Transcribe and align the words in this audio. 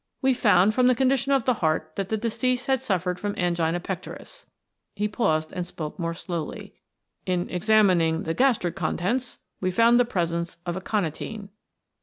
"We 0.19 0.33
found 0.33 0.73
from 0.73 0.87
the 0.87 0.95
condition 0.95 1.31
of 1.31 1.45
the 1.45 1.53
heart 1.61 1.91
that 1.95 2.09
the 2.09 2.17
deceased 2.17 2.65
had 2.65 2.79
suffered 2.79 3.19
from 3.19 3.35
angina 3.37 3.79
pectoris" 3.79 4.47
he 4.95 5.07
paused 5.07 5.53
and 5.53 5.63
spoke 5.67 5.99
more 5.99 6.15
slowly 6.15 6.73
"in 7.27 7.47
examining 7.51 8.23
the 8.23 8.33
gastric 8.33 8.75
contents 8.75 9.37
we 9.59 9.69
found 9.69 9.99
the 9.99 10.05
presence 10.05 10.57
of 10.65 10.75
aconitine." 10.75 11.49